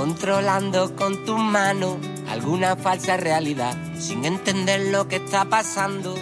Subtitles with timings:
[0.00, 1.98] controlando con tu mano
[2.30, 6.14] alguna falsa realidad sin entender lo que está pasando.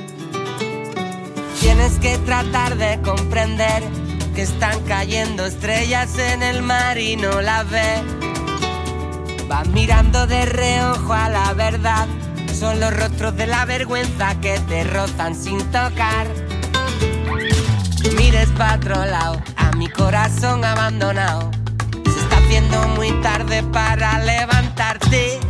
[1.61, 3.85] Tienes que tratar de comprender
[4.35, 8.03] que están cayendo estrellas en el mar y no las ves.
[9.47, 12.09] Vas mirando de reojo a la verdad,
[12.53, 16.27] son los rostros de la vergüenza que te rozan sin tocar.
[18.17, 19.41] Mires para otro lado,
[23.63, 25.41] para levantarte.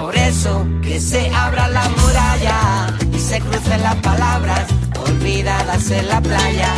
[0.00, 4.66] Por eso que se abra la muralla y se crucen las palabras
[5.06, 6.68] olvidadas en la playa.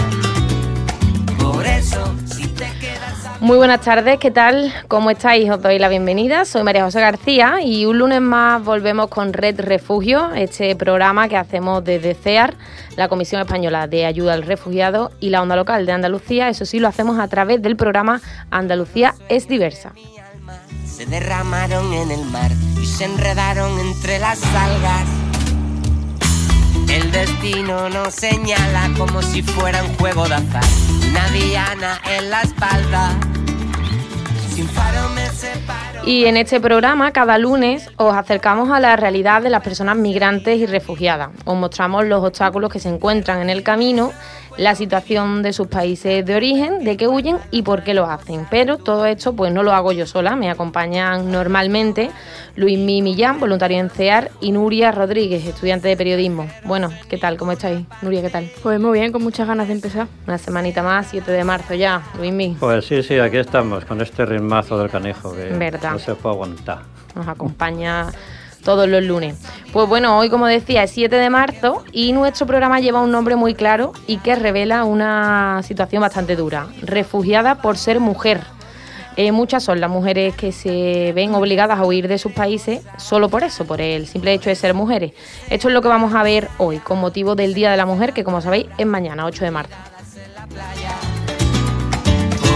[1.39, 3.41] Por eso, si te quedas.
[3.41, 4.73] Muy buenas tardes, ¿qué tal?
[4.89, 5.51] ¿Cómo estáis?
[5.51, 6.45] Os doy la bienvenida.
[6.45, 11.37] Soy María José García y un lunes más volvemos con Red Refugio, este programa que
[11.37, 12.55] hacemos desde CEAR,
[12.97, 16.49] la Comisión Española de Ayuda al Refugiado y la Onda Local de Andalucía.
[16.49, 19.93] Eso sí, lo hacemos a través del programa Andalucía es diversa.
[20.87, 25.07] Se derramaron en el mar y se enredaron entre las algas.
[26.89, 30.65] El destino nos señala como si fuera un juego de azar.
[31.09, 33.19] Una diana en la espalda
[36.05, 40.59] y en este programa, cada lunes, os acercamos a la realidad de las personas migrantes
[40.59, 41.31] y refugiadas.
[41.45, 44.13] Os mostramos los obstáculos que se encuentran en el camino
[44.57, 48.47] la situación de sus países de origen, de qué huyen y por qué lo hacen.
[48.51, 52.11] Pero todo esto pues no lo hago yo sola, me acompañan normalmente
[52.57, 56.47] Luis Mi Millán, voluntario en CEAR, y Nuria Rodríguez, estudiante de periodismo.
[56.65, 57.37] Bueno, ¿qué tal?
[57.39, 57.87] ¿Cómo estáis?
[58.03, 58.51] Nuria, ¿qué tal?
[58.63, 60.07] Pues muy bien, con muchas ganas de empezar.
[60.27, 62.57] Una semanita más, 7 de marzo ya, Luis Mi.
[62.61, 65.92] Pues sí, sí, aquí estamos, con este ritmazo del canejo que ¿Verdad?
[65.93, 66.83] No se puede aguantar.
[67.15, 68.11] Nos acompaña
[68.63, 69.37] todos los lunes.
[69.73, 73.37] Pues bueno, hoy como decía es 7 de marzo y nuestro programa lleva un nombre
[73.37, 76.69] muy claro y que revela una situación bastante dura.
[76.83, 78.41] Refugiada por ser mujer.
[79.17, 83.29] Eh, muchas son las mujeres que se ven obligadas a huir de sus países solo
[83.29, 85.13] por eso, por el simple hecho de ser mujeres.
[85.51, 88.15] Esto es lo que vamos a ver hoy con motivo del Día de la Mujer
[88.15, 89.75] que como sabéis es mañana, 8 de marzo.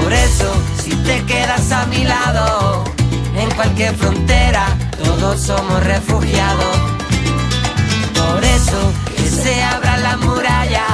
[0.02, 2.84] Por eso, si te quedas a mi lado,
[3.36, 4.66] en cualquier frontera,
[5.02, 6.76] todos somos refugiados.
[8.14, 10.84] Por eso que se abra la muralla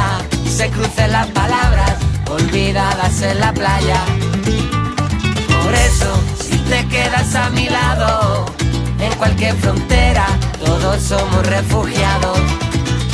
[0.44, 1.94] y se crucen las palabras
[2.28, 4.02] olvidadas en la playa.
[5.62, 8.46] Por eso, si te quedas a mi lado,
[8.98, 10.26] en cualquier frontera,
[10.64, 12.38] todos somos refugiados.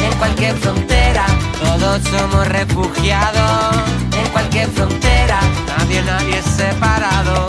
[0.01, 1.27] En cualquier frontera,
[1.61, 3.77] todos somos refugiados.
[4.17, 7.49] En cualquier frontera, nadie, nadie es separado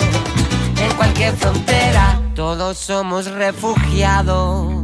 [1.00, 4.79] cualquier frontera, todos somos refugiados.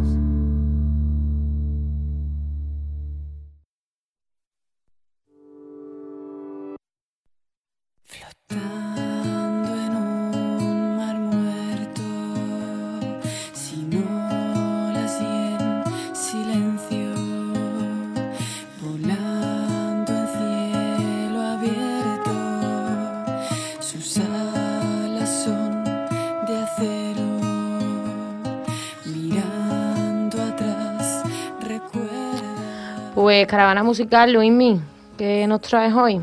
[33.25, 34.80] Pues caravana musical, Luismi,
[35.18, 36.22] ¿qué nos traes hoy?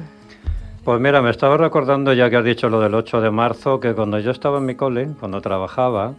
[0.84, 3.92] Pues mira, me estaba recordando, ya que has dicho lo del 8 de marzo, que
[3.92, 6.14] cuando yo estaba en mi cole, cuando trabajaba,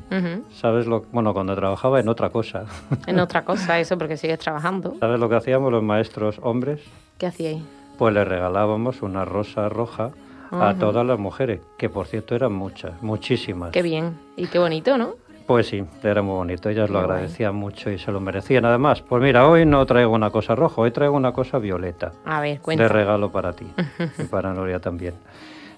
[0.51, 2.65] ¿sabes lo Bueno, cuando trabajaba en otra cosa.
[3.07, 4.95] En otra cosa, eso, porque sigues trabajando.
[4.99, 6.81] ¿Sabes lo que hacíamos los maestros hombres?
[7.17, 7.63] ¿Qué hacíais?
[7.97, 10.11] Pues le regalábamos una rosa roja
[10.51, 13.71] a todas las mujeres, que por cierto eran muchas, muchísimas.
[13.71, 15.15] Qué bien y qué bonito, ¿no?
[15.45, 18.63] Pues sí, era muy bonito, ellas lo agradecían mucho y se lo merecían.
[18.63, 22.13] Además, pues mira, hoy no traigo una cosa roja, hoy traigo una cosa violeta.
[22.25, 22.83] A ver, cuenta.
[22.83, 23.65] De regalo para ti
[24.19, 25.15] y para Noria también.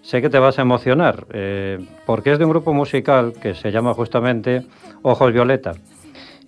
[0.03, 3.71] Sé que te vas a emocionar, eh, porque es de un grupo musical que se
[3.71, 4.67] llama justamente
[5.01, 5.73] Ojos Violeta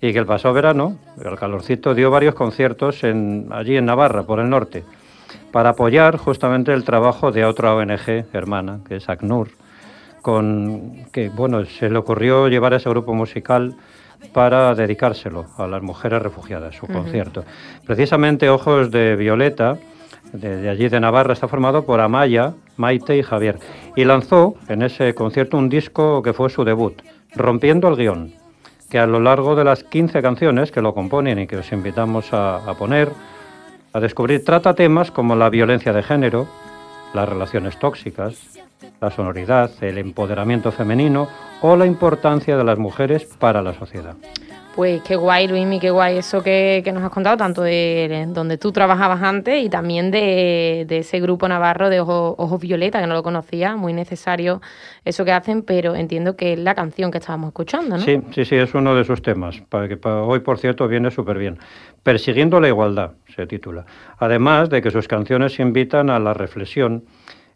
[0.00, 4.38] y que el pasado verano, el calorcito, dio varios conciertos en, allí en Navarra, por
[4.38, 4.84] el norte,
[5.50, 9.48] para apoyar justamente el trabajo de otra ONG hermana, que es ACNUR
[10.22, 13.76] con que bueno, se le ocurrió llevar a ese grupo musical
[14.32, 17.44] para dedicárselo a las mujeres refugiadas, su concierto.
[17.86, 19.78] Precisamente Ojos de Violeta,
[20.32, 23.58] de, allí de Navarra, está formado por Amaya, Maite y Javier.
[23.96, 27.00] Y lanzó en ese concierto un disco que fue su debut,
[27.34, 28.32] Rompiendo el Guión,
[28.90, 32.32] que a lo largo de las 15 canciones que lo componen y que os invitamos
[32.32, 33.10] a, a poner,
[33.92, 36.48] a descubrir, trata temas como la violencia de género,
[37.14, 38.58] las relaciones tóxicas,
[39.00, 41.28] la sonoridad, el empoderamiento femenino
[41.62, 44.16] o la importancia de las mujeres para la sociedad.
[44.78, 48.70] Pues qué guay, Luismi, qué guay eso que, nos has contado, tanto de donde tú
[48.70, 53.74] trabajabas antes y también de, ese grupo navarro de Ojos, Violeta, que no lo conocía,
[53.74, 54.62] muy necesario
[55.04, 58.04] eso que hacen, pero entiendo que es la canción que estábamos escuchando, ¿no?
[58.04, 61.38] Sí, sí, sí, es uno de sus temas, para que hoy, por cierto, viene súper
[61.38, 61.58] bien.
[62.04, 63.84] Persiguiendo la igualdad, se titula.
[64.18, 67.02] Además de que sus canciones invitan a la reflexión,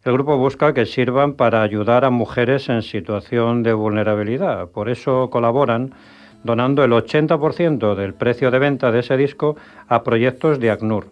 [0.04, 4.68] el grupo busca que sirvan para ayudar a mujeres en situación de vulnerabilidad.
[4.68, 5.94] Por eso colaboran
[6.42, 9.56] donando el 80% del precio de venta de ese disco
[9.86, 11.06] a proyectos de ACNUR,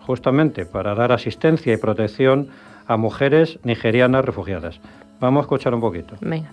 [0.00, 2.48] justamente para dar asistencia y protección
[2.86, 4.80] a mujeres nigerianas refugiadas.
[5.18, 6.14] Vamos a escuchar un poquito.
[6.20, 6.52] Venga.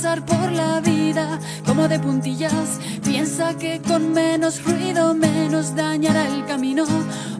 [0.00, 2.80] Pasar por la vida como de puntillas.
[3.04, 6.84] Piensa que con menos ruido menos dañará el camino.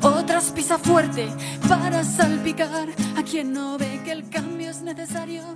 [0.02, 1.26] Otras pisa fuerte
[1.66, 5.49] para salpicar a quien no ve que el cambio es necesario.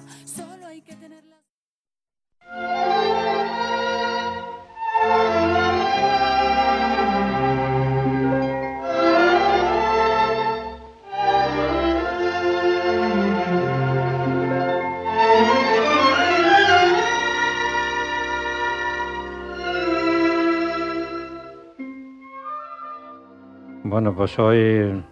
[24.05, 25.03] Bueno, pues hoy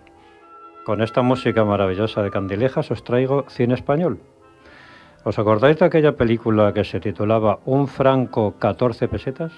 [0.84, 4.18] con esta música maravillosa de Candilejas os traigo cine español.
[5.24, 9.50] ¿Os acordáis de aquella película que se titulaba Un franco 14 pesetas?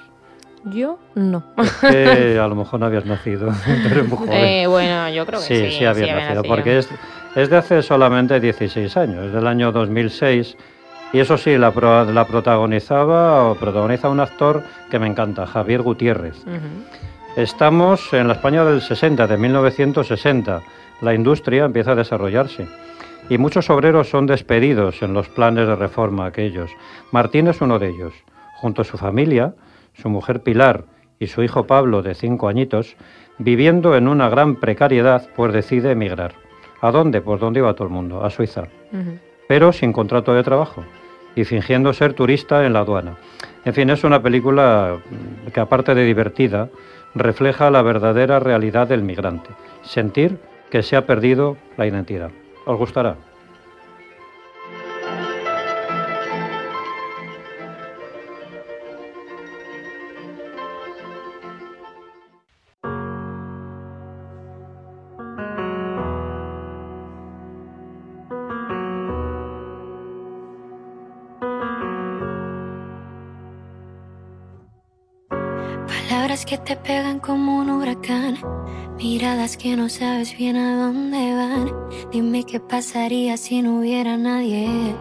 [0.67, 1.43] Yo no.
[1.83, 3.49] a lo mejor no habías nacido,
[4.31, 5.57] eh, bueno, yo creo que sí.
[5.57, 6.89] Sí, sí habías nacido, porque es,
[7.35, 10.57] es, de hace solamente 16 años, es del año 2006.
[11.13, 16.37] Y eso sí, la, la protagonizaba o protagoniza un actor que me encanta, Javier Gutiérrez.
[17.37, 20.63] Estamos en la España del 60, de 1960.
[21.01, 22.69] La industria empieza a desarrollarse
[23.29, 26.71] y muchos obreros son despedidos en los planes de reforma aquellos.
[27.11, 28.15] Martín es uno de ellos.
[28.55, 29.53] Junto a su familia,
[29.95, 30.85] su mujer Pilar
[31.19, 32.95] y su hijo Pablo, de cinco añitos,
[33.39, 36.35] viviendo en una gran precariedad, pues decide emigrar.
[36.81, 37.20] ¿A dónde?
[37.20, 38.69] Pues dónde iba todo el mundo, a Suiza.
[39.49, 40.85] Pero sin contrato de trabajo
[41.35, 43.17] y fingiendo ser turista en la aduana.
[43.65, 44.99] En fin, es una película
[45.53, 46.69] que aparte de divertida,
[47.15, 49.51] refleja la verdadera realidad del migrante,
[49.83, 50.39] sentir
[50.71, 52.31] que se ha perdido la identidad.
[52.67, 53.17] ¿Os gustará?
[76.65, 78.39] Te pegan como un huracán,
[78.97, 81.71] miradas que no sabes bien a dónde van.
[82.11, 84.94] Dime qué pasaría si no hubiera nadie.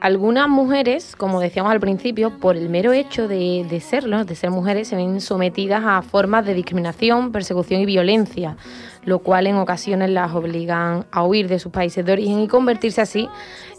[0.00, 4.50] Algunas mujeres, como decíamos al principio, por el mero hecho de, de serlo, de ser
[4.50, 8.56] mujeres, se ven sometidas a formas de discriminación, persecución y violencia,
[9.04, 13.00] lo cual en ocasiones las obligan a huir de sus países de origen y convertirse
[13.00, 13.28] así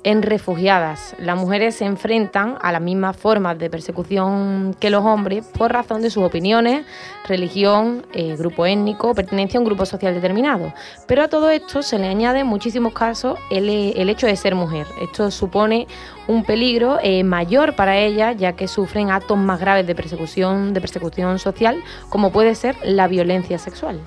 [0.04, 1.16] en refugiadas.
[1.20, 6.02] Las mujeres se enfrentan a las mismas formas de persecución que los hombres por razón
[6.02, 6.86] de sus opiniones,
[7.28, 10.74] religión, eh, grupo étnico, pertenencia a un grupo social determinado.
[11.08, 13.70] Pero a todo esto se le añade en muchísimos casos el,
[14.10, 14.88] hecho de ser mujer.
[15.02, 15.88] Esto supone
[16.28, 20.82] un peligro eh, mayor para ellas, ya que sufren actos más graves de persecución, de
[20.82, 24.00] persecución social, como puede ser la violencia sexual.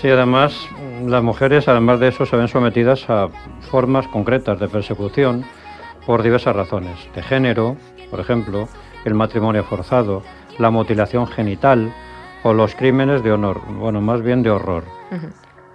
[0.00, 0.68] Sí, además,
[1.06, 3.28] las mujeres, además de eso, se ven sometidas a
[3.70, 5.44] formas concretas de persecución
[6.04, 7.76] por diversas razones, de género,
[8.10, 8.68] por ejemplo,
[9.04, 10.22] el matrimonio forzado,
[10.58, 11.94] la mutilación genital
[12.42, 14.84] o los crímenes de honor, bueno, más bien de horror.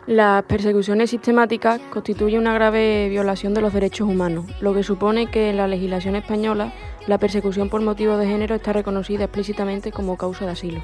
[0.06, 5.50] Las persecuciones sistemáticas constituyen una grave violación de los derechos humanos, lo que supone que
[5.50, 6.74] en la legislación española
[7.08, 10.82] la persecución por motivo de género está reconocida explícitamente como causa de asilo.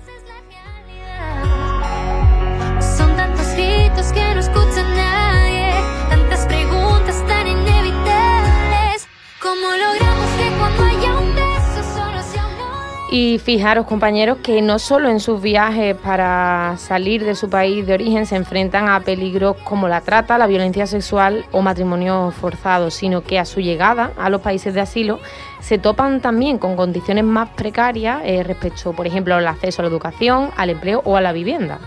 [13.18, 17.94] Y fijaros, compañeros, que no solo en sus viajes para salir de su país de
[17.94, 23.22] origen se enfrentan a peligros como la trata, la violencia sexual o matrimonio forzado, sino
[23.22, 25.22] que a su llegada a los países de asilo
[25.62, 29.90] se topan también con condiciones más precarias eh, respecto, por ejemplo, al acceso a la
[29.92, 31.80] educación, al empleo o a la vivienda.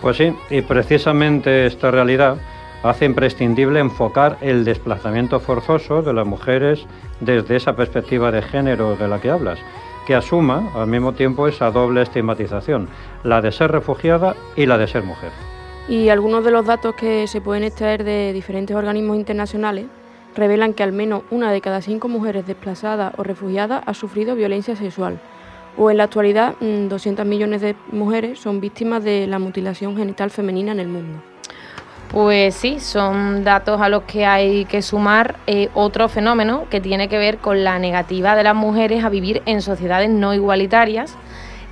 [0.00, 2.38] Pues sí, y precisamente esta realidad
[2.82, 6.86] hace imprescindible enfocar el desplazamiento forzoso de las mujeres
[7.20, 9.58] desde esa perspectiva de género de la que hablas,
[10.06, 12.88] que asuma al mismo tiempo esa doble estigmatización,
[13.24, 15.32] la de ser refugiada y la de ser mujer.
[15.88, 19.86] Y algunos de los datos que se pueden extraer de diferentes organismos internacionales
[20.34, 24.76] revelan que al menos una de cada cinco mujeres desplazadas o refugiadas ha sufrido violencia
[24.76, 25.18] sexual.
[25.78, 30.30] O en la actualidad, mm, 200 millones de mujeres son víctimas de la mutilación genital
[30.30, 31.20] femenina en el mundo.
[32.10, 37.08] Pues sí, son datos a los que hay que sumar eh, otro fenómeno que tiene
[37.08, 41.16] que ver con la negativa de las mujeres a vivir en sociedades no igualitarias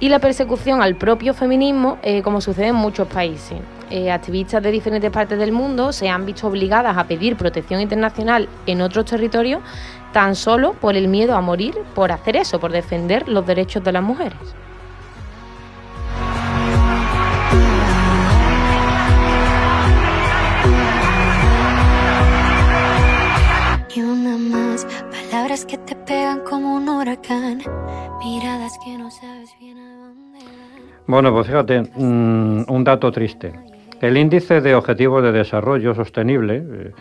[0.00, 3.59] y la persecución al propio feminismo, eh, como sucede en muchos países.
[3.91, 8.49] Eh, activistas de diferentes partes del mundo se han visto obligadas a pedir protección internacional
[8.67, 9.62] en otros territorios
[10.12, 13.93] tan solo por el miedo a morir por hacer eso, por defender los derechos de
[13.93, 14.38] las mujeres.
[23.94, 27.58] Y una más, palabras que te pegan como un huracán,
[28.18, 30.38] miradas que no sabes bien a dónde.
[31.06, 33.52] Bueno, pues fíjate, mm, un dato triste.
[34.00, 36.92] El índice de objetivos de desarrollo sostenible, eh,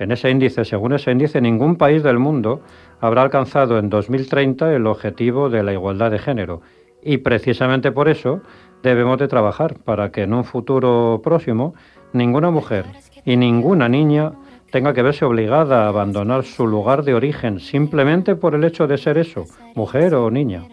[0.00, 2.62] en ese índice, según ese índice, ningún país del mundo
[3.00, 6.62] habrá alcanzado en 2030 el objetivo de la igualdad de género.
[7.00, 8.40] Y precisamente por eso
[8.82, 11.74] debemos de trabajar para que en un futuro próximo
[12.12, 12.86] ninguna mujer
[13.24, 14.32] y ninguna niña
[14.70, 18.98] tenga que verse obligada a abandonar su lugar de origen simplemente por el hecho de
[18.98, 20.64] ser eso, mujer o niña.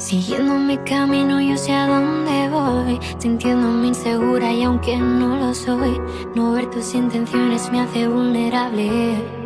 [0.00, 2.98] Siguiendo mi camino, yo sé a dónde voy.
[3.18, 6.00] Sintiéndome insegura y aunque no lo soy,
[6.34, 9.39] no ver tus intenciones me hace vulnerable.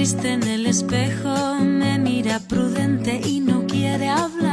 [0.00, 4.49] Triste en el espejo me mira prudente y no quiere hablar.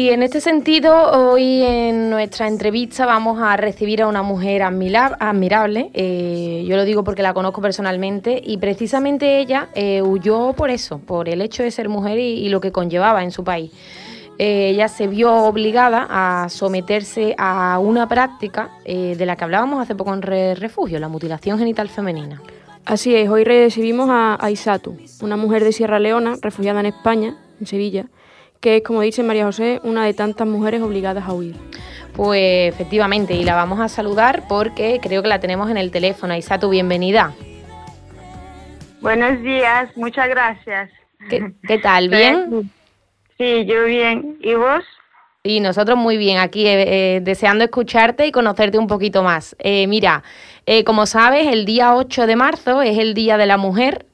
[0.00, 5.14] Y en este sentido, hoy en nuestra entrevista vamos a recibir a una mujer admira-
[5.20, 5.90] admirable.
[5.92, 11.00] eh, yo lo digo porque la conozco personalmente y precisamente ella eh, huyó por eso,
[11.00, 13.72] por el hecho de ser mujer y, y lo que conllevaba en su país.
[14.38, 19.82] Eh, ella se vio obligada a someterse a una práctica eh, de la que hablábamos
[19.82, 22.40] hace poco en Re- Refugio, la mutilación genital femenina.
[22.86, 27.66] Así es, hoy recibimos a Aisatu, una mujer de Sierra Leona, refugiada en España, en
[27.66, 28.06] Sevilla,
[28.60, 31.56] que es, como dice María José, una de tantas mujeres obligadas a huir.
[32.14, 36.34] Pues efectivamente, y la vamos a saludar porque creo que la tenemos en el teléfono.
[36.34, 37.34] Aisatu, bienvenida.
[39.00, 40.90] Buenos días, muchas gracias.
[41.28, 42.08] ¿Qué, qué tal?
[42.10, 42.70] ¿Bien?
[43.38, 44.36] Sí, yo bien.
[44.42, 44.84] ¿Y vos?
[45.42, 49.56] Y nosotros muy bien, aquí eh, eh, deseando escucharte y conocerte un poquito más.
[49.58, 50.22] Eh, mira,
[50.66, 54.04] eh, como sabes, el día 8 de marzo es el Día de la Mujer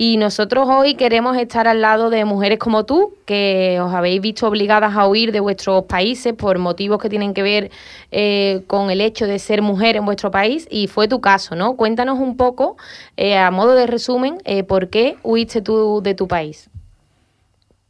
[0.00, 4.46] y nosotros hoy queremos estar al lado de mujeres como tú, que os habéis visto
[4.46, 7.70] obligadas a huir de vuestros países por motivos que tienen que ver
[8.12, 11.74] eh, con el hecho de ser mujer en vuestro país y fue tu caso, ¿no?
[11.74, 12.76] Cuéntanos un poco,
[13.16, 16.70] eh, a modo de resumen, eh, por qué huiste tú de tu país.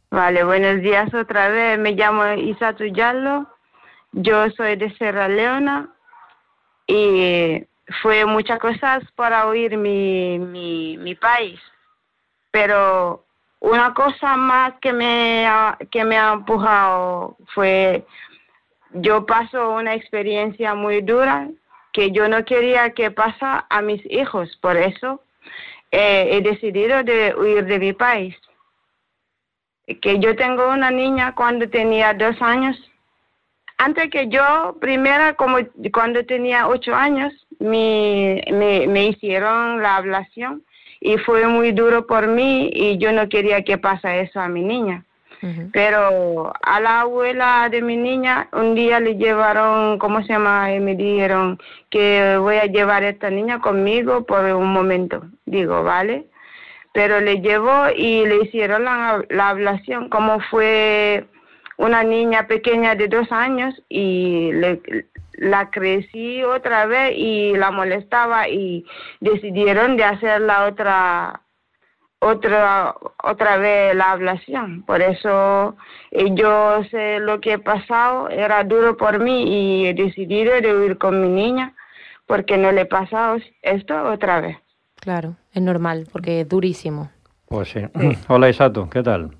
[0.09, 1.77] Vale, buenos días otra vez.
[1.77, 3.45] Me llamo Isatu Yallo.
[4.13, 5.93] Yo soy de Sierra Leona
[6.87, 7.63] y
[8.01, 11.59] fue muchas cosas para huir mi, mi, mi país.
[12.51, 13.25] Pero
[13.59, 18.05] una cosa más que me ha, que me ha empujado fue
[18.93, 21.49] yo paso una experiencia muy dura
[21.91, 25.21] que yo no quería que pasa a mis hijos, por eso
[25.91, 28.35] eh, he decidido de huir de mi país.
[30.01, 32.77] Que yo tengo una niña cuando tenía dos años.
[33.79, 35.57] Antes que yo, primera, como
[35.91, 40.63] cuando tenía ocho años, me, me, me hicieron la ablación
[41.01, 44.61] y fue muy duro por mí y yo no quería que pasa eso a mi
[44.63, 45.05] niña.
[45.71, 50.73] Pero a la abuela de mi niña un día le llevaron, ¿cómo se llama?
[50.73, 51.57] Y me dijeron
[51.89, 55.23] que voy a llevar a esta niña conmigo por un momento.
[55.45, 56.25] Digo, vale.
[56.91, 61.25] Pero le llevó y le hicieron la, la ablación, como fue
[61.77, 64.81] una niña pequeña de dos años y le,
[65.39, 68.85] la crecí otra vez y la molestaba y
[69.19, 71.41] decidieron de hacer la otra
[72.21, 74.83] otra otra vez la ablación.
[74.83, 75.77] Por eso
[76.11, 80.75] eh, yo sé lo que he pasado era duro por mí y he decidido de
[80.75, 81.73] huir con mi niña
[82.25, 84.57] porque no le he pasado esto otra vez.
[84.95, 87.09] Claro es normal porque es durísimo.
[87.47, 87.79] Pues sí,
[88.27, 89.31] hola Isato qué tal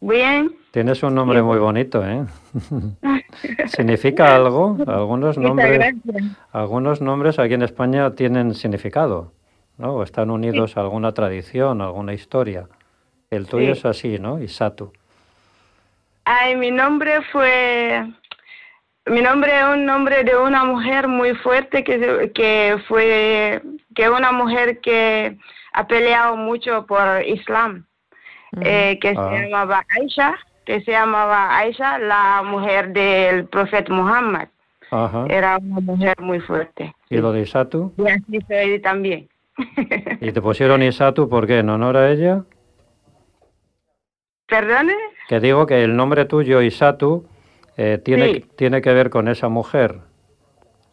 [0.00, 2.24] bien tienes un nombre muy bonito eh
[3.68, 5.94] significa algo algunos nombres
[6.52, 9.32] algunos nombres aquí en España tienen significado
[9.78, 9.94] ¿no?
[9.94, 12.68] O están unidos a alguna tradición, alguna historia.
[13.28, 14.40] El tuyo es así, ¿no?
[14.40, 14.92] Isatu.
[16.24, 18.06] Ay, mi nombre fue...
[19.06, 23.60] Mi nombre es un nombre de una mujer muy fuerte que, que fue...
[23.96, 25.36] que una mujer que
[25.72, 27.84] ha peleado mucho por Islam,
[28.60, 29.40] eh, que se Ah.
[29.42, 34.48] llamaba Aisha, que se llamaba Aisha, la mujer del profeta Muhammad.
[34.90, 35.26] Ajá.
[35.28, 36.94] Era una mujer muy fuerte.
[37.10, 37.92] ¿Y lo de Isatu?
[37.98, 39.28] Y así soy también.
[40.20, 41.58] ¿Y te pusieron Isatu por qué?
[41.58, 42.42] ¿En honor a ella?
[44.46, 44.94] ¿Perdone?
[45.28, 47.26] Que digo que el nombre tuyo, Isatu,
[47.76, 48.46] eh, tiene, Sí.
[48.56, 50.00] tiene que ver con esa mujer.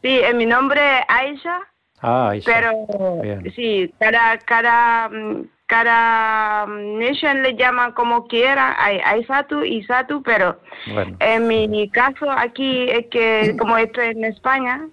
[0.01, 1.59] Sí, eh, mi nombre es Aisha,
[2.01, 2.51] Ah, Isa.
[2.51, 3.51] pero Bien.
[3.55, 9.83] sí, cada, cada, mm, cada mm, nation le llama como quiera, hay, hay Satu y
[9.83, 10.59] Satu, pero
[10.93, 14.87] Bueno, en mi caso aquí es que como estoy en España,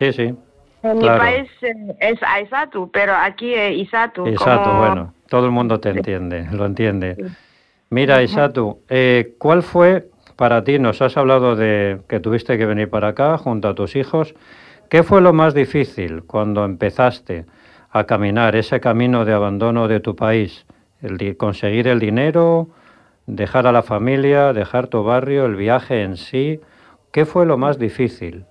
[0.00, 0.22] sí, sí.
[0.82, 1.00] en Claro.
[1.00, 4.28] mi país eh, es Aisatu, pero aquí es Isatu.
[4.28, 7.16] Isatu, como- bueno, todo el mundo te entiende, lo entiende.
[7.90, 10.78] Mira, Isatu, eh, ¿cuál fue para ti?
[10.78, 14.34] Nos has hablado de que tuviste que venir para acá junto a tus hijos.
[14.90, 17.46] ¿Qué fue lo más difícil cuando empezaste
[17.90, 20.66] a caminar ese camino de abandono de tu país?
[21.00, 22.68] El conseguir el dinero,
[23.26, 26.60] dejar a la familia, dejar tu barrio, el viaje en sí.
[27.12, 28.44] ¿Qué fue lo más difícil?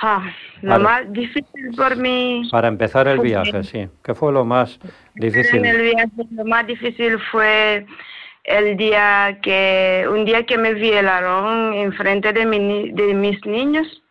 [0.00, 0.30] Ah,
[0.62, 3.88] lo más difícil por mí Para empezar el viaje, sí.
[4.04, 4.78] ¿Qué fue lo más
[5.14, 5.56] difícil?
[5.56, 7.84] En el viaje lo más difícil fue
[8.44, 14.02] el día que, un día que me violaron en frente de, mi de mis niños.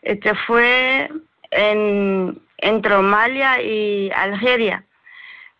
[0.00, 1.10] Este fue
[1.50, 4.84] en, entre Somalia y Algeria.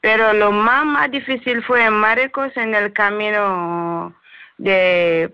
[0.00, 4.14] Pero lo más, más difícil fue en Marruecos, en el camino
[4.58, 5.32] de...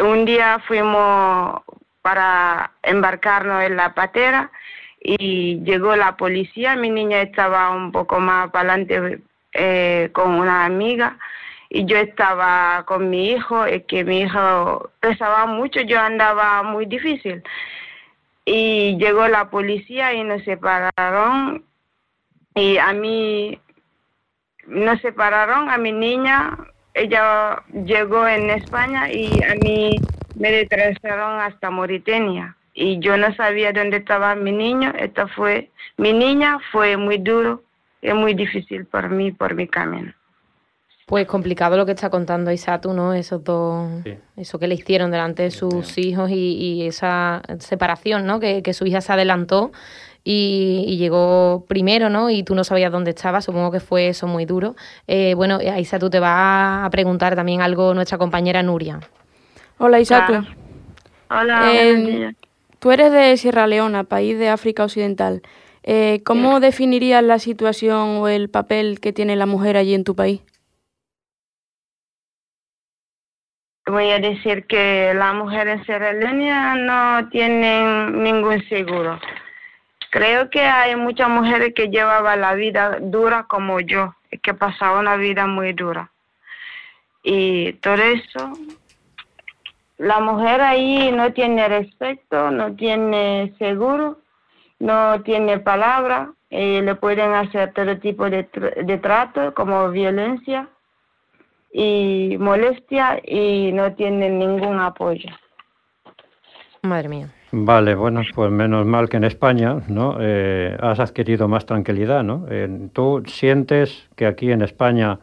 [0.00, 1.62] Un día fuimos
[2.02, 4.50] para embarcarnos en la patera
[5.00, 6.76] y llegó la policía.
[6.76, 9.20] Mi niña estaba un poco más para adelante
[9.52, 11.18] eh, con una amiga
[11.68, 16.86] y yo estaba con mi hijo, es que mi hijo pesaba mucho, yo andaba muy
[16.86, 17.42] difícil.
[18.46, 21.64] Y llegó la policía y nos separaron
[22.54, 23.60] y a mí
[24.66, 26.56] nos separaron, a mi niña,
[26.94, 30.00] ella llegó en España y a mí
[30.36, 36.12] me retrasaron hasta Mauritania y yo no sabía dónde estaba mi niño, esta fue, mi
[36.12, 37.62] niña fue muy duro,
[38.02, 40.12] es muy difícil para mí, por mi camino.
[41.06, 43.14] Pues complicado lo que está contando Isatu, ¿no?
[43.14, 44.14] Esos dos, Sí.
[44.36, 48.40] eso que le hicieron delante de sus hijos y, y esa separación, ¿no?
[48.40, 49.70] Que, que su hija se adelantó
[50.24, 52.28] y, y llegó primero, ¿no?
[52.28, 54.74] Y tú no sabías dónde estaba, supongo que fue eso muy duro.
[55.06, 58.98] Eh, bueno, a Isatu te va a preguntar también algo nuestra compañera Nuria.
[59.78, 60.44] Hola Isatu.
[61.28, 62.34] Ah, Hola, Eh, buenos días.
[62.80, 65.42] Tú eres de Sierra Leona, país de África Occidental.
[65.84, 70.16] Eh, ¿Cómo definirías la situación o el papel que tiene la mujer allí en tu
[70.16, 70.40] país?
[73.86, 76.12] Voy a decir que las mujeres en Sierra
[76.74, 79.20] no tienen ningún seguro.
[80.10, 85.16] Creo que hay muchas mujeres que llevaban la vida dura como yo, que pasaban una
[85.16, 86.10] vida muy dura.
[87.22, 88.52] Y todo eso,
[89.98, 94.18] la mujer ahí no tiene respeto, no tiene seguro
[94.78, 98.48] no tiene palabra, y le pueden hacer todo tipo de,
[98.84, 100.68] de trato como violencia
[101.72, 105.30] y molestia y no tienen ningún apoyo.
[106.82, 107.28] Madre mía.
[107.52, 110.18] Vale, bueno, pues menos mal que en España, ¿no?
[110.20, 112.46] Eh, has adquirido más tranquilidad, ¿no?
[112.50, 115.18] Eh, ¿Tú sientes que aquí en España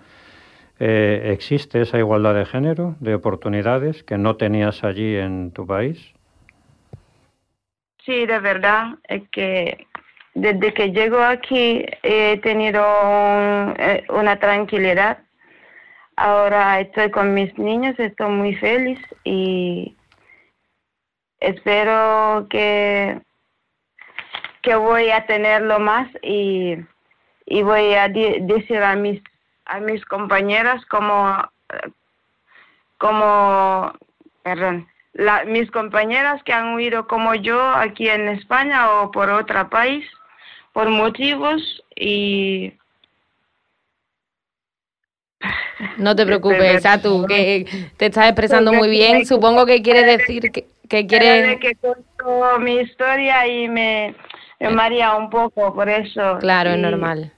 [0.79, 6.13] eh, existe esa igualdad de género, de oportunidades que no tenías allí en tu país?
[8.05, 9.87] Sí, de verdad, es que
[10.33, 12.83] desde que llego aquí he tenido
[14.09, 15.19] una tranquilidad.
[16.15, 19.95] Ahora estoy con mis niños, estoy muy feliz y
[21.39, 23.19] espero que,
[24.61, 26.77] que voy a tenerlo más y,
[27.47, 29.21] voy a decir a mis,
[29.65, 31.35] a mis compañeras como,
[32.97, 33.93] como
[34.43, 34.87] perdón,
[35.47, 40.05] mis compañeras que han huido como yo aquí en España o por otro país
[40.73, 42.73] por motivos y
[45.97, 47.65] no te preocupes, tú que
[47.97, 49.25] te estás expresando muy bien.
[49.25, 51.59] Supongo que quiere decir que, que quiere...
[51.59, 54.15] que cuento mi historia y me,
[54.59, 56.37] me maría un poco, por eso.
[56.39, 57.31] Claro, es normal.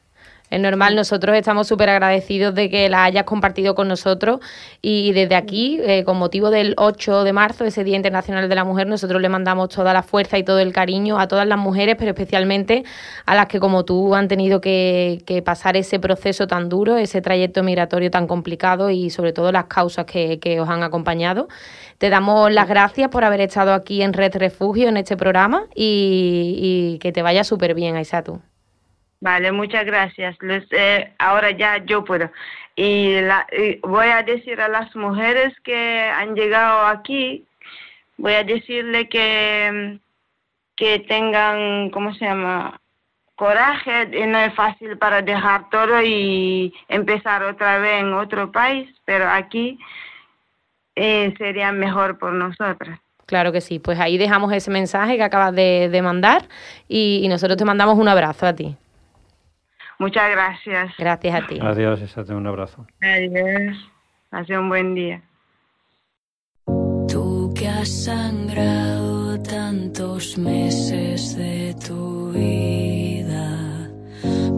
[0.56, 4.39] Es normal, nosotros estamos súper agradecidos de que la hayas compartido con nosotros
[4.82, 8.63] y desde aquí, eh, con motivo del 8 de marzo, ese Día Internacional de la
[8.63, 11.98] Mujer, nosotros le mandamos toda la fuerza y todo el cariño a todas las mujeres,
[12.00, 12.86] pero especialmente
[13.26, 17.62] a las que como tú han tenido que, pasar ese proceso tan duro, ese trayecto
[17.62, 21.50] migratorio tan complicado y sobre todo las causas que, os han acompañado.
[21.98, 26.94] Te damos las gracias por haber estado aquí en Red Refugio, en este programa, y,
[26.96, 28.39] y que te vaya súper bien, Aisatu.
[29.21, 30.38] Vale, muchas gracias.
[30.71, 32.30] Eh, ahora ya yo puedo.
[32.75, 33.15] Y,
[33.82, 37.45] voy a decir a las mujeres que han llegado aquí,
[38.17, 39.99] voy a decirle que,
[40.75, 42.80] que tengan, ¿cómo se llama?
[43.36, 49.28] Coraje, no es fácil para dejar todo y empezar otra vez en otro país, pero
[49.28, 49.78] aquí
[50.95, 52.99] eh, sería mejor por nosotras.
[53.25, 56.47] Claro que sí, pues ahí dejamos ese mensaje que acabas de, mandar
[56.88, 58.78] y, y nosotros te mandamos un abrazo a ti.
[59.99, 60.93] Muchas gracias.
[60.97, 61.60] Gracias a ti.
[61.62, 62.86] Adiós, un abrazo.
[63.01, 63.89] Adiós.
[64.31, 65.21] Hace un buen día.
[67.08, 73.89] Tú que has sangrado tantos meses de tu vida,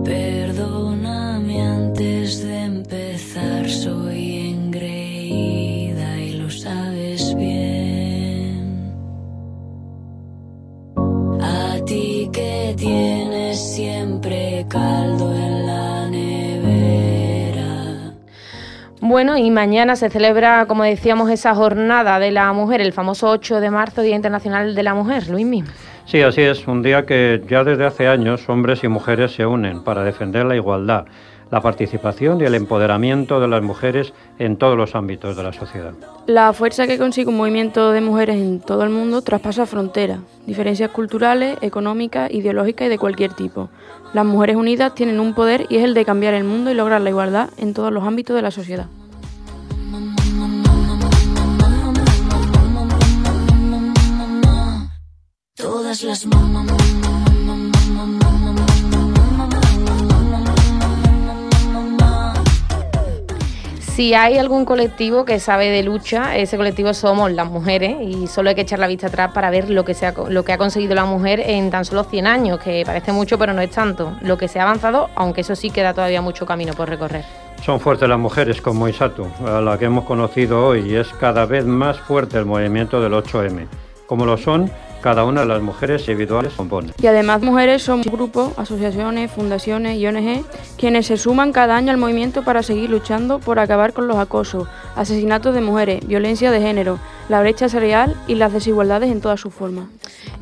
[0.03, 4.16] perdóname antes de empezar, soy
[19.09, 23.61] Bueno, y mañana se celebra, como decíamos, esa jornada de la mujer, el famoso 8
[23.61, 25.29] de marzo, Día Internacional de la Mujer.
[25.29, 25.63] Luismi.
[26.03, 29.81] Sí, así es, un día que ya desde hace años hombres y mujeres se unen
[29.81, 31.05] para defender la igualdad,
[31.51, 35.93] la participación y el empoderamiento de las mujeres en todos los ámbitos de la sociedad.
[36.25, 40.91] La fuerza que consigue un movimiento de mujeres en todo el mundo traspasa fronteras, diferencias
[40.91, 43.69] culturales, económicas, ideológicas y de cualquier tipo.
[44.13, 47.01] Las mujeres unidas tienen un poder y es el de cambiar el mundo y lograr
[47.01, 48.87] la igualdad en todos los ámbitos de la sociedad.
[55.55, 56.27] Todas las
[63.97, 68.49] Si hay algún colectivo que sabe de lucha, ese colectivo somos las mujeres y solo
[68.49, 70.59] hay que echar la vista atrás para ver lo que, se ha, lo que ha
[70.59, 74.15] conseguido la mujer en tan solo 100 años, que parece mucho pero no es tanto.
[74.21, 77.25] Lo que se ha avanzado, aunque eso sí queda todavía mucho camino por recorrer.
[77.65, 81.47] Son fuertes las mujeres como Isatu, a la que hemos conocido hoy, y es cada
[81.47, 83.65] vez más fuerte el movimiento del 8M,
[84.05, 84.69] como lo son
[85.01, 86.93] cada una de las mujeres individuales compone.
[87.01, 90.43] Y además mujeres son grupos, asociaciones, fundaciones y ONG
[90.77, 94.67] quienes se suman cada año al movimiento para seguir luchando por acabar con los acosos,
[94.95, 99.53] asesinatos de mujeres, violencia de género, la brecha salarial y las desigualdades en todas sus
[99.53, 99.85] formas.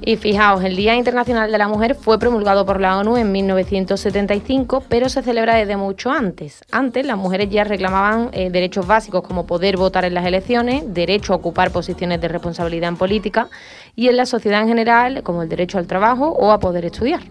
[0.02, 4.84] Y fijaos, el Día Internacional de la Mujer fue promulgado por la ONU en 1975,
[4.88, 6.64] pero se celebra desde mucho antes.
[6.72, 11.34] Antes las mujeres ya reclamaban eh, derechos básicos como poder votar en las elecciones, derecho
[11.34, 13.48] a ocupar posiciones de responsabilidad en política
[13.96, 17.22] y en la sociedad en general como el derecho al trabajo o a poder estudiar.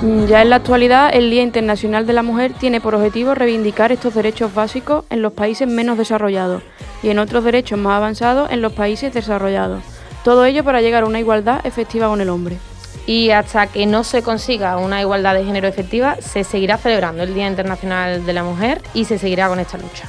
[0.00, 4.14] Ya en la actualidad, el Día Internacional de la Mujer tiene por objetivo reivindicar estos
[4.14, 6.62] derechos básicos en los países menos desarrollados
[7.02, 9.82] y en otros derechos más avanzados en los países desarrollados.
[10.22, 12.58] Todo ello para llegar a una igualdad efectiva con el hombre.
[13.06, 17.34] Y hasta que no se consiga una igualdad de género efectiva, se seguirá celebrando el
[17.34, 20.08] Día Internacional de la Mujer y se seguirá con esta lucha.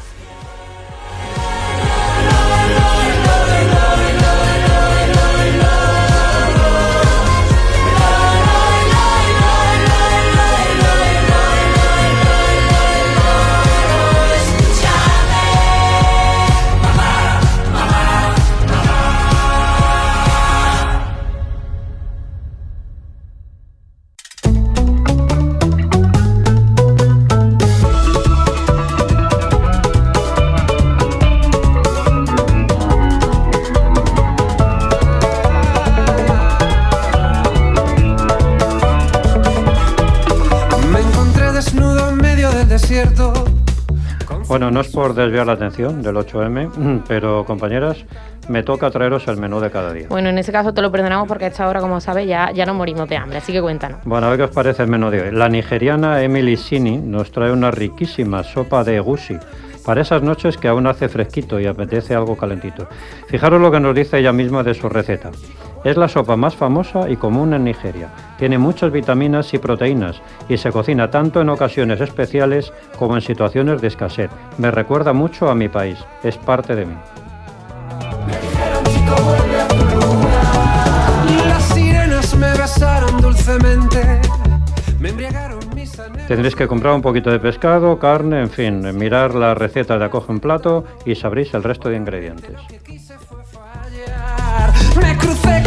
[44.69, 48.05] Bueno, no es por desviar la atención del 8M, pero compañeras,
[48.49, 50.05] me toca traeros el menú de cada día.
[50.09, 52.67] Bueno, en ese caso te lo perdonamos porque a esta hora, como sabes, ya, ya
[52.67, 54.01] nos morimos de hambre, así que cuéntanos.
[54.05, 55.31] Bueno, a ver qué os parece el menú de hoy.
[55.31, 59.39] La nigeriana Emily Sini nos trae una riquísima sopa de egusi
[59.83, 62.87] para esas noches que aún hace fresquito y apetece algo calentito.
[63.27, 65.31] Fijaros lo que nos dice ella misma de su receta.
[65.83, 68.09] Es la sopa más famosa y común en Nigeria.
[68.37, 73.81] Tiene muchas vitaminas y proteínas y se cocina tanto en ocasiones especiales como en situaciones
[73.81, 74.29] de escasez.
[74.57, 75.97] Me recuerda mucho a mi país.
[76.21, 76.95] Es parte de mí.
[81.47, 84.21] Las sirenas me besaron dulcemente,
[84.99, 89.55] me embriagaron mis Tendréis que comprar un poquito de pescado, carne, en fin, mirar la
[89.55, 92.57] receta de acoge en plato y sabréis el resto de ingredientes.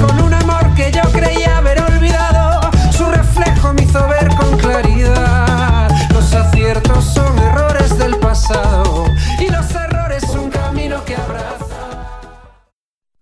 [0.00, 2.70] Con un amor que yo creía haber olvidado.
[2.92, 5.90] Su reflejo me hizo ver con claridad.
[6.12, 9.06] Los aciertos son errores del pasado
[9.38, 12.32] y los errores un camino que abraza.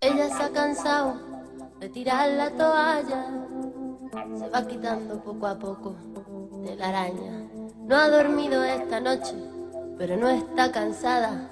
[0.00, 1.14] Ella se ha cansado
[1.80, 3.24] de tirar la toalla.
[4.38, 5.96] Se va quitando poco a poco
[6.64, 7.48] de la araña.
[7.86, 9.34] No ha dormido esta noche,
[9.98, 11.50] pero no está cansada.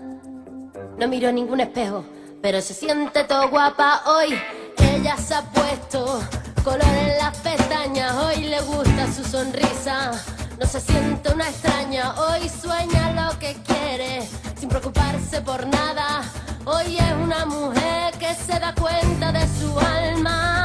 [0.99, 2.05] No miró ningún espejo,
[2.41, 4.39] pero se siente todo guapa hoy.
[4.81, 6.21] Ella se ha puesto
[6.65, 8.15] color en las pestañas.
[8.17, 10.13] Hoy le gusta su sonrisa.
[10.59, 12.15] No se siente una extraña.
[12.15, 16.23] Hoy sueña lo que quiere, sin preocuparse por nada.
[16.65, 20.58] Hoy es una mujer que se da cuenta de su alma.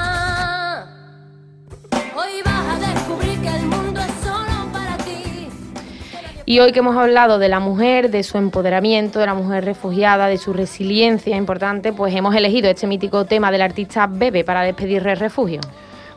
[6.54, 10.28] Y hoy que hemos hablado de la mujer, de su empoderamiento, de la mujer refugiada,
[10.28, 15.08] de su resiliencia importante, pues hemos elegido este mítico tema del artista Bebe para despedir
[15.08, 15.62] el refugio.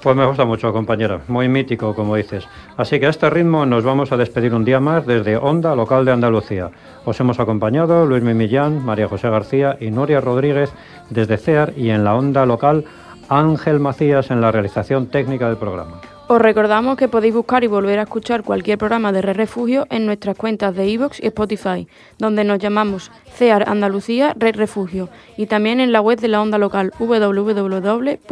[0.02, 1.22] Pues me gusta mucho, compañera.
[1.28, 2.46] Muy mítico, como dices.
[2.76, 6.04] Así que a este ritmo nos vamos a despedir un día más desde Onda Local
[6.04, 6.70] de Andalucía.
[7.06, 10.70] Os hemos acompañado Luis Mimillán, María José García y Nuria Rodríguez
[11.08, 12.84] desde CEAR y en la Onda Local
[13.30, 15.98] Ángel Macías en la realización técnica del programa.
[16.28, 20.06] Os recordamos que podéis buscar y volver a escuchar cualquier programa de Red Refugio en
[20.06, 21.86] nuestras cuentas de iVoox y Spotify,
[22.18, 26.58] donde nos llamamos CEAR Andalucía Red Refugio, y también en la web de la onda
[26.58, 28.26] local www.emartv.es.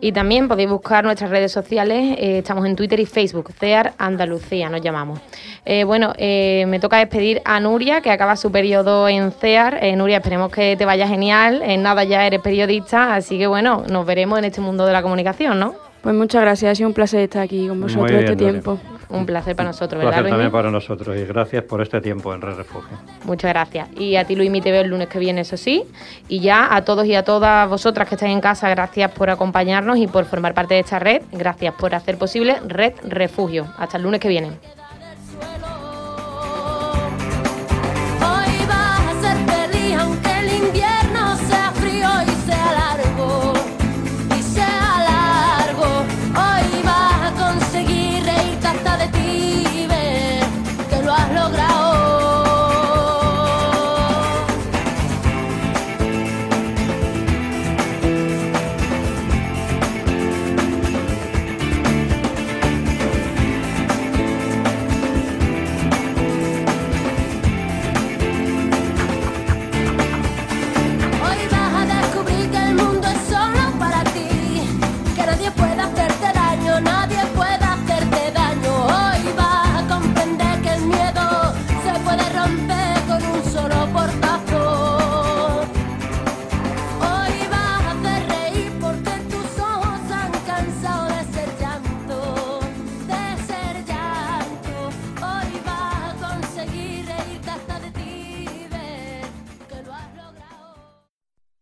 [0.00, 4.68] Y también podéis buscar nuestras redes sociales, eh, estamos en Twitter y Facebook, CEAR Andalucía
[4.68, 5.20] nos llamamos.
[5.64, 9.78] Eh, bueno, eh, me toca despedir a Nuria, que acaba su periodo en CEAR.
[9.82, 13.84] Eh, Nuria, esperemos que te vaya genial, en nada ya eres periodista, así que bueno,
[13.90, 15.74] nos veremos en este mundo de la comunicación, ¿no?
[16.02, 18.78] Pues muchas gracias, ha sido un placer estar aquí con vosotros Muy este bien, tiempo.
[19.08, 22.34] Un placer para nosotros, Un ¿verdad, placer también para nosotros y gracias por este tiempo
[22.34, 22.98] en Red Refugio.
[23.24, 23.88] Muchas gracias.
[23.96, 25.84] Y a ti, Luismi, te veo el lunes que viene, eso sí.
[26.28, 29.98] Y ya a todos y a todas vosotras que estáis en casa, gracias por acompañarnos
[29.98, 31.22] y por formar parte de esta red.
[31.32, 33.66] Gracias por hacer posible Red Refugio.
[33.78, 34.52] Hasta el lunes que viene.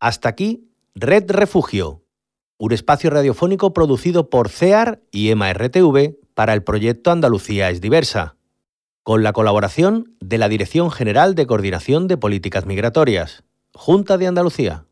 [0.05, 2.03] Hasta aquí, Red Refugio,
[2.59, 8.37] un espacio radiofónico producido por CEAR y EMA-RTV para el proyecto Andalucía es diversa,
[9.01, 14.85] con la colaboración de la Dirección General de Coordinación de Políticas Migratorias, Junta de Andalucía.